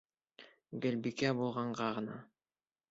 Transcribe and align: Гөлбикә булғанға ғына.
Гөлбикә 0.85 1.35
булғанға 1.43 1.95
ғына. 2.01 2.21